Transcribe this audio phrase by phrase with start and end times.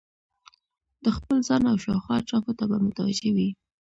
[1.03, 3.49] د خپل ځان او شاوخوا اطرافو ته به متوجه وي